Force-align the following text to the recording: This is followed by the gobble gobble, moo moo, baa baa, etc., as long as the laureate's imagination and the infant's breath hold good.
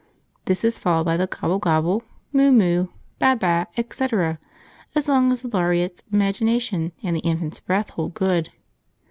This 0.45 0.63
is 0.63 0.79
followed 0.79 1.03
by 1.03 1.15
the 1.15 1.27
gobble 1.27 1.59
gobble, 1.59 2.01
moo 2.33 2.51
moo, 2.51 2.87
baa 3.19 3.35
baa, 3.35 3.65
etc., 3.77 4.39
as 4.95 5.07
long 5.07 5.31
as 5.31 5.43
the 5.43 5.47
laureate's 5.49 6.01
imagination 6.11 6.91
and 7.03 7.15
the 7.15 7.19
infant's 7.19 7.59
breath 7.59 7.91
hold 7.91 8.15
good. 8.15 8.49